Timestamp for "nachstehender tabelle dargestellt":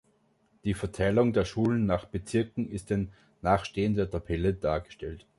3.43-5.27